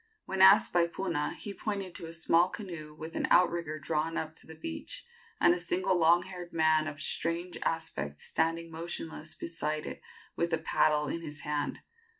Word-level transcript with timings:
When 0.25 0.41
asked 0.41 0.73
by 0.73 0.87
Puna, 0.87 1.33
he 1.35 1.53
pointed 1.53 1.93
to 1.93 2.07
a 2.07 2.11
small 2.11 2.49
canoe 2.49 2.95
with 2.95 3.15
an 3.15 3.27
outrigger 3.29 3.77
drawn 3.77 4.17
up 4.17 4.29
on 4.29 4.35
the 4.47 4.55
beach, 4.55 5.05
and 5.39 5.53
a 5.53 5.59
single 5.59 5.95
long 5.95 6.23
haired 6.23 6.51
man 6.53 6.87
of 6.87 6.99
strange 6.99 7.55
aspect 7.61 8.19
standing 8.19 8.71
motionless 8.71 9.35
beside 9.35 9.85
it 9.85 10.01
with 10.35 10.53
a 10.53 10.57
paddle 10.57 11.07
in 11.07 11.21
his 11.21 11.41
hand. 11.41 11.81